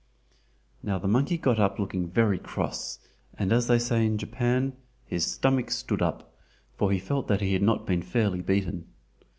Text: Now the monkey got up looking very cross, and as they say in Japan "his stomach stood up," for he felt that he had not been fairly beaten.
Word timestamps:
Now 0.81 0.97
the 0.97 1.07
monkey 1.07 1.37
got 1.37 1.59
up 1.59 1.77
looking 1.77 2.09
very 2.09 2.39
cross, 2.39 2.97
and 3.37 3.53
as 3.53 3.67
they 3.67 3.77
say 3.77 4.03
in 4.03 4.17
Japan 4.17 4.73
"his 5.05 5.27
stomach 5.27 5.69
stood 5.69 6.01
up," 6.01 6.33
for 6.75 6.91
he 6.91 6.97
felt 6.97 7.27
that 7.27 7.41
he 7.41 7.53
had 7.53 7.61
not 7.61 7.85
been 7.85 8.01
fairly 8.01 8.41
beaten. 8.41 8.87